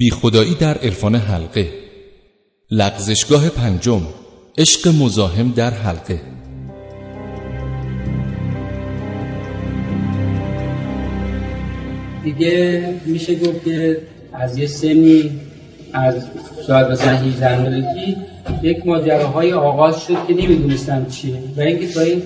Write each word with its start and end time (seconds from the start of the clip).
بی 0.00 0.10
خدایی 0.10 0.54
در 0.54 0.78
عرفان 0.78 1.14
حلقه. 1.14 1.68
لغزشگاه 2.70 3.48
پنجم 3.48 4.02
عشق 4.58 4.88
مزاحم 4.88 5.52
در 5.56 5.70
حلقه. 5.70 6.20
دیگه 12.24 12.84
میشه 13.06 13.34
گفت 13.34 13.64
که 13.64 14.00
از 14.32 14.58
یه 14.58 14.66
سنی 14.66 15.30
از 15.92 16.14
شاید 16.66 16.86
مثلا 16.86 17.16
18 17.16 17.64
سالگی 17.64 18.16
یک 18.62 18.86
ماجراهای 18.86 19.52
آغاز 19.52 20.04
شد 20.06 20.26
که 20.28 20.34
نمی‌دونستم 20.34 21.06
چیه. 21.06 21.42
و 21.56 21.60
اینکه 21.60 21.86
تا 21.86 22.00
این 22.00 22.22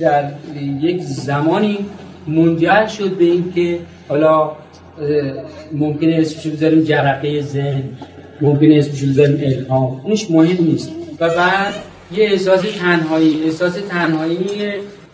در 0.00 0.32
یک 0.80 1.02
زمانی 1.02 1.78
منجر 2.26 2.86
شد 2.86 3.16
به 3.16 3.24
اینکه 3.24 3.78
حالا 4.08 4.52
ممکنه 5.72 6.14
اسمش 6.14 6.52
بذاریم 6.52 6.80
جرقه 6.80 7.40
ذهن 7.40 7.82
ممکنه 8.40 8.76
اسمش 8.76 9.02
بذاریم 9.04 9.40
الهام 9.42 10.00
اونش 10.04 10.30
مهم 10.30 10.64
نیست. 10.64 10.92
و 11.20 11.28
بعد 11.28 11.74
یه 12.16 12.24
احساس 12.24 12.60
تنهایی 12.78 13.42
احساس 13.44 13.72
تنهایی 13.88 14.38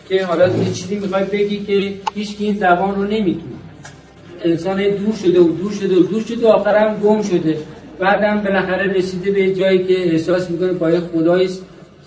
که 0.09 0.25
حالا 0.25 0.47
یه 0.47 0.71
چیزی 0.73 0.95
می‌خوای 0.95 1.23
بگی 1.23 1.59
که 1.59 1.93
هیچ 2.15 2.35
این 2.39 2.53
زبان 2.57 2.95
رو 2.95 3.03
نمی‌تونه. 3.03 3.53
انسان 4.45 4.77
دور 4.77 5.15
شده 5.23 5.39
و 5.39 5.47
دور 5.47 5.71
شده 5.71 5.95
و 5.95 5.99
دور 5.99 6.21
شده 6.21 6.47
و 6.47 6.49
آخرم 6.49 6.99
گم 7.03 7.21
شده. 7.21 7.57
بعدم 7.99 8.41
بالاخره 8.41 8.93
رسیده 8.93 9.31
به 9.31 9.55
جایی 9.55 9.83
که 9.83 10.11
احساس 10.11 10.51
می‌کنه 10.51 10.73
با 10.73 10.91
یه 10.91 10.99
خدای 10.99 11.49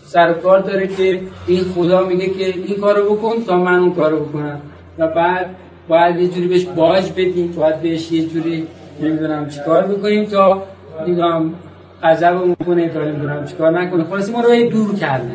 سرکار 0.06 0.60
داره 0.60 0.86
که 0.86 1.20
این 1.46 1.64
خدا 1.74 2.04
میگه 2.04 2.26
که 2.26 2.44
این 2.66 2.76
کارو 2.76 3.14
بکن 3.14 3.44
تا 3.46 3.56
من 3.56 3.78
اون 3.78 3.94
کارو 3.94 4.24
بکنم. 4.24 4.60
و 4.98 5.08
بعد 5.08 5.46
باید 5.90 6.16
یه 6.16 6.28
جوری 6.28 6.48
بهش 6.48 6.64
باج 6.64 7.04
بدیم 7.16 7.52
باید 7.52 7.82
بهش 7.82 8.12
یه 8.12 8.26
جوری 8.26 8.66
نمی‌دونم 9.02 9.48
چیکار 9.48 9.82
بکنیم 9.86 10.24
تا 10.24 10.62
نمی‌دونم 11.00 11.54
عذب 12.02 12.44
می‌کنه 12.44 12.88
تا 12.88 13.04
نمی‌دونم 13.04 13.46
چیکار 13.46 13.80
نکنه. 13.80 14.04
خلاصی 14.04 14.32
ما 14.32 14.40
رو 14.40 14.70
دور 14.70 14.94
کرده 14.94 15.32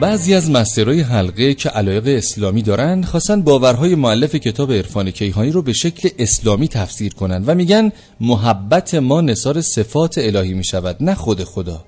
بعضی 0.00 0.34
از 0.34 0.50
مسترهای 0.50 1.00
حلقه 1.00 1.54
که 1.54 1.68
علایق 1.68 2.02
اسلامی 2.06 2.62
دارند 2.62 3.04
خواستن 3.04 3.42
باورهای 3.42 3.94
معلف 3.94 4.34
کتاب 4.34 4.72
عرفان 4.72 5.10
کیهانی 5.10 5.50
رو 5.50 5.62
به 5.62 5.72
شکل 5.72 6.08
اسلامی 6.18 6.68
تفسیر 6.68 7.14
کنند 7.14 7.48
و 7.48 7.54
میگن 7.54 7.92
محبت 8.20 8.94
ما 8.94 9.20
نصار 9.20 9.60
صفات 9.60 10.18
الهی 10.18 10.54
می‌شود 10.54 10.96
نه 11.00 11.14
خود 11.14 11.44
خدا. 11.44 11.84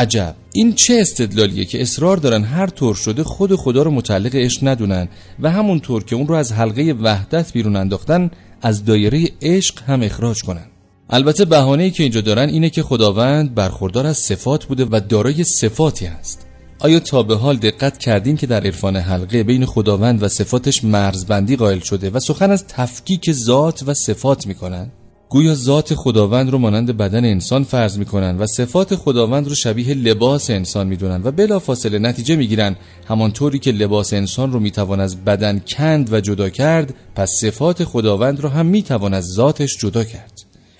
عجب. 0.00 0.34
این 0.52 0.72
چه 0.72 0.98
استدلالیه 1.00 1.64
که 1.64 1.82
اصرار 1.82 2.16
دارن 2.16 2.44
هر 2.44 2.66
طور 2.66 2.94
شده 2.94 3.24
خود 3.24 3.54
خدا 3.54 3.82
رو 3.82 3.90
متعلق 3.90 4.34
عشق 4.34 4.68
ندونن 4.68 5.08
و 5.40 5.50
همونطور 5.50 6.04
که 6.04 6.16
اون 6.16 6.26
رو 6.26 6.34
از 6.34 6.52
حلقه 6.52 6.94
وحدت 7.02 7.52
بیرون 7.52 7.76
انداختن 7.76 8.30
از 8.62 8.84
دایره 8.84 9.28
عشق 9.42 9.82
هم 9.82 10.02
اخراج 10.02 10.42
کنن. 10.42 10.66
البته 11.10 11.44
بهانه‌ای 11.44 11.90
که 11.90 12.02
اینجا 12.02 12.20
دارن 12.20 12.48
اینه 12.48 12.70
که 12.70 12.82
خداوند 12.82 13.54
برخوردار 13.54 14.06
از 14.06 14.18
صفات 14.18 14.64
بوده 14.64 14.86
و 14.90 15.00
دارای 15.08 15.44
صفاتی 15.44 16.06
است 16.06 16.46
آیا 16.78 17.00
تا 17.00 17.22
به 17.22 17.36
حال 17.36 17.56
دقت 17.56 17.98
کردین 17.98 18.36
که 18.36 18.46
در 18.46 18.60
عرفان 18.64 18.96
حلقه 18.96 19.42
بین 19.42 19.66
خداوند 19.66 20.22
و 20.22 20.28
صفاتش 20.28 20.84
مرزبندی 20.84 21.56
قائل 21.56 21.78
شده 21.78 22.10
و 22.10 22.20
سخن 22.20 22.50
از 22.50 22.64
تفکیک 22.66 23.32
ذات 23.32 23.82
و 23.86 23.94
صفات 23.94 24.46
می‌کنن؟ 24.46 24.90
گویا 25.30 25.54
ذات 25.54 25.94
خداوند 25.94 26.50
رو 26.50 26.58
مانند 26.58 26.96
بدن 26.96 27.24
انسان 27.24 27.64
فرض 27.64 27.98
می‌کنن 27.98 28.38
و 28.38 28.46
صفات 28.46 28.94
خداوند 28.94 29.48
رو 29.48 29.54
شبیه 29.54 29.94
لباس 29.94 30.50
انسان 30.50 30.86
می‌دونن 30.86 31.20
و 31.24 31.30
بلافاصله 31.30 31.98
نتیجه 31.98 32.36
می‌گیرن. 32.36 32.76
همانطوری 33.08 33.58
که 33.58 33.72
لباس 33.72 34.12
انسان 34.12 34.52
رو 34.52 34.60
می‌توان 34.60 35.00
از 35.00 35.24
بدن 35.24 35.58
کند 35.58 36.12
و 36.12 36.20
جدا 36.20 36.48
کرد 36.48 36.94
پس 37.14 37.30
صفات 37.40 37.84
خداوند 37.84 38.40
رو 38.40 38.48
هم 38.48 38.66
می‌توان 38.66 39.14
از 39.14 39.24
ذاتش 39.24 39.76
جدا 39.78 40.04
کرد. 40.04 40.32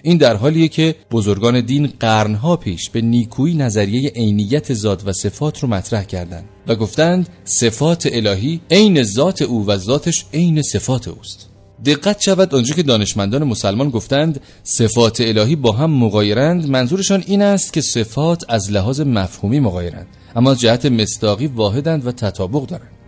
این 0.02 0.18
در 0.18 0.36
حالیه 0.36 0.68
که 0.68 0.94
بزرگان 1.10 1.60
دین 1.60 1.92
قرنها 2.00 2.56
پیش 2.56 2.90
به 2.90 3.00
نیکویی 3.00 3.54
نظریه 3.54 4.10
عینیت 4.10 4.74
ذات 4.74 5.02
و 5.06 5.12
صفات 5.12 5.58
رو 5.58 5.68
مطرح 5.68 6.04
کردند 6.04 6.44
و 6.66 6.74
گفتند 6.74 7.28
صفات 7.44 8.08
الهی 8.12 8.60
عین 8.70 9.02
ذات 9.02 9.42
او 9.42 9.66
و 9.66 9.76
ذاتش 9.76 10.24
عین 10.34 10.62
صفات 10.62 11.08
اوست. 11.08 11.49
دقت 11.84 12.20
شود 12.20 12.54
آنجا 12.54 12.74
که 12.74 12.82
دانشمندان 12.82 13.44
مسلمان 13.44 13.90
گفتند 13.90 14.40
صفات 14.62 15.20
الهی 15.20 15.56
با 15.56 15.72
هم 15.72 15.90
مغایرند. 15.90 16.68
منظورشان 16.68 17.24
این 17.26 17.42
است 17.42 17.72
که 17.72 17.80
صفات 17.80 18.44
از 18.48 18.72
لحاظ 18.72 19.00
مفهومی 19.00 19.60
مغایرند. 19.60 20.06
اما 20.36 20.50
از 20.50 20.60
جهت 20.60 20.86
مصداقی 20.86 21.46
واحدند 21.46 22.06
و 22.06 22.12
تطابق 22.12 22.66
دارند. 22.66 22.99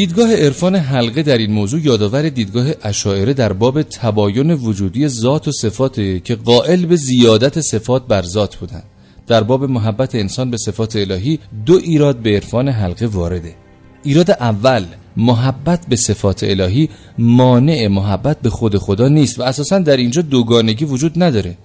دیدگاه 0.00 0.34
عرفان 0.34 0.76
حلقه 0.76 1.22
در 1.22 1.38
این 1.38 1.52
موضوع 1.52 1.80
یادآور 1.80 2.28
دیدگاه 2.28 2.66
اشاعره 2.82 3.34
در 3.34 3.52
باب 3.52 3.82
تباین 3.82 4.50
وجودی 4.50 5.08
ذات 5.08 5.48
و 5.48 5.52
صفات 5.52 5.94
که 6.24 6.34
قائل 6.34 6.86
به 6.86 6.96
زیادت 6.96 7.60
صفات 7.60 8.06
بر 8.06 8.22
ذات 8.22 8.56
بودند 8.56 8.82
در 9.26 9.42
باب 9.42 9.64
محبت 9.64 10.14
انسان 10.14 10.50
به 10.50 10.56
صفات 10.56 10.96
الهی 10.96 11.38
دو 11.66 11.74
ایراد 11.74 12.16
به 12.16 12.30
عرفان 12.30 12.68
حلقه 12.68 13.06
وارده. 13.06 13.54
ایراد 14.02 14.30
اول 14.30 14.84
محبت 15.16 15.86
به 15.88 15.96
صفات 15.96 16.44
الهی 16.44 16.88
مانع 17.18 17.88
محبت 17.88 18.40
به 18.40 18.50
خود 18.50 18.78
خدا 18.78 19.08
نیست 19.08 19.38
و 19.38 19.42
اساسا 19.42 19.78
در 19.78 19.96
اینجا 19.96 20.22
دوگانگی 20.22 20.84
وجود 20.84 21.22
نداره. 21.22 21.56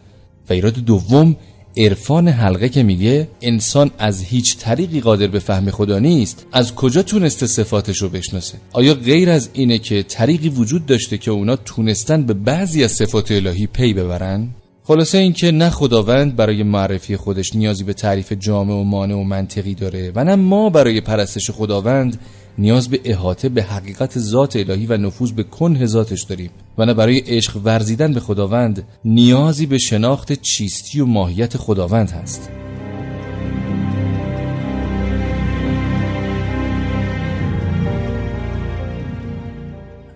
و 0.50 0.54
ایراد 0.54 0.74
دوم 0.74 1.36
عرفان 1.78 2.28
حلقه 2.28 2.70
که 2.70 2.84
میگه 2.84 3.28
انسان 3.42 3.92
از 3.98 4.24
هیچ 4.24 4.58
طریقی 4.58 5.02
قادر 5.02 5.28
به 5.28 5.40
فهم 5.40 5.72
خدا 5.72 6.00
نیست 6.00 6.46
از 6.52 6.76
کجا 6.76 7.02
تونسته 7.02 7.48
صفاتش 7.48 8.02
رو 8.02 8.10
بشناسه؟ 8.10 8.58
آیا 8.74 8.94
غیر 8.94 9.30
از 9.30 9.50
اینه 9.54 9.78
که 9.78 10.04
طریقی 10.04 10.50
وجود 10.50 10.86
داشته 10.86 11.18
که 11.18 11.32
اونا 11.32 11.56
تونستن 11.56 12.24
به 12.24 12.34
بعضی 12.34 12.84
از 12.84 12.92
صفات 12.92 13.32
الهی 13.32 13.68
پی 13.68 13.94
ببرن؟ 13.94 14.50
خلاصه 14.84 15.18
اینکه 15.18 15.52
نه 15.52 15.70
خداوند 15.70 16.36
برای 16.36 16.64
معرفی 16.64 17.18
خودش 17.18 17.56
نیازی 17.56 17.84
به 17.84 17.94
تعریف 17.94 18.34
جامع 18.34 18.74
و 18.74 18.84
مانع 18.84 19.16
و 19.16 19.24
منطقی 19.24 19.76
داره 19.76 20.12
و 20.16 20.24
نه 20.24 20.36
ما 20.36 20.70
برای 20.70 21.02
پرستش 21.02 21.52
خداوند 21.52 22.20
نیاز 22.58 22.90
به 22.90 23.02
احاطه 23.06 23.50
به 23.50 23.64
حقیقت 23.64 24.20
ذات 24.20 24.56
الهی 24.56 24.86
و 24.86 24.98
نفوذ 24.98 25.32
به 25.32 25.44
کنه 25.44 25.86
ذاتش 25.86 26.24
داریم. 26.24 26.50
و 26.78 26.86
نه 26.86 26.94
برای 26.94 27.20
عشق 27.20 27.58
ورزیدن 27.64 28.14
به 28.14 28.20
خداوند 28.20 28.84
نیازی 29.06 29.66
به 29.66 29.78
شناخت 29.78 30.34
چیستی 30.34 31.00
و 31.00 31.06
ماهیت 31.06 31.58
خداوند 31.58 32.12
هست. 32.12 32.50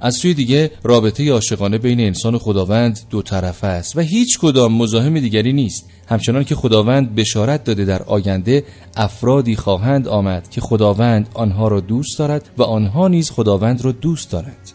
از 0.01 0.15
سوی 0.15 0.33
دیگه 0.33 0.71
رابطه 0.83 1.31
عاشقانه 1.31 1.77
بین 1.77 1.99
انسان 1.99 2.35
و 2.35 2.39
خداوند 2.39 2.99
دو 3.09 3.21
طرفه 3.21 3.67
است 3.67 3.97
و 3.97 3.99
هیچ 3.99 4.39
کدام 4.39 4.73
مزاحم 4.73 5.19
دیگری 5.19 5.53
نیست. 5.53 5.89
همچنان 6.07 6.43
که 6.43 6.55
خداوند 6.55 7.15
بشارت 7.15 7.63
داده 7.63 7.85
در 7.85 8.03
آینده 8.03 8.63
افرادی 8.97 9.55
خواهند 9.55 10.07
آمد 10.07 10.49
که 10.49 10.61
خداوند 10.61 11.29
آنها 11.33 11.67
را 11.67 11.79
دوست 11.79 12.19
دارد 12.19 12.49
و 12.57 12.63
آنها 12.63 13.07
نیز 13.07 13.31
خداوند 13.31 13.85
را 13.85 13.91
دوست 13.91 14.31
دارند. 14.31 14.71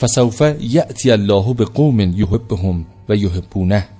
فسوف 0.00 0.42
یأتی 0.60 1.10
الله 1.10 1.54
به 1.54 1.64
قوم 1.64 2.00
یحبهم 2.00 2.86
و 3.08 3.16
یحبونه. 3.16 3.95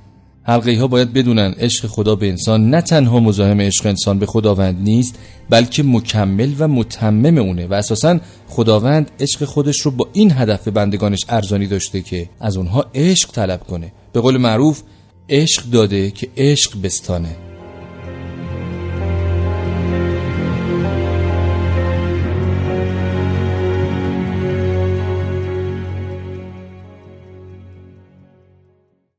حلقه 0.46 0.78
ها 0.80 0.86
باید 0.86 1.12
بدونن 1.12 1.54
عشق 1.58 1.86
خدا 1.86 2.16
به 2.16 2.28
انسان 2.28 2.70
نه 2.70 2.80
تنها 2.80 3.20
مزاحم 3.20 3.60
عشق 3.60 3.86
انسان 3.86 4.18
به 4.18 4.26
خداوند 4.26 4.80
نیست 4.80 5.18
بلکه 5.50 5.82
مکمل 5.82 6.54
و 6.58 6.68
متمم 6.68 7.38
اونه 7.38 7.66
و 7.66 7.74
اساسا 7.74 8.18
خداوند 8.48 9.10
عشق 9.20 9.44
خودش 9.44 9.80
رو 9.80 9.90
با 9.90 10.08
این 10.12 10.32
هدف 10.32 10.64
به 10.64 10.70
بندگانش 10.70 11.20
ارزانی 11.28 11.66
داشته 11.66 12.02
که 12.02 12.28
از 12.40 12.56
اونها 12.56 12.86
عشق 12.94 13.30
طلب 13.30 13.60
کنه. 13.60 13.92
به 14.12 14.20
قول 14.20 14.36
معروف 14.36 14.82
عشق 15.28 15.64
داده 15.70 16.10
که 16.10 16.28
عشق 16.36 16.82
بستانه. 16.82 17.45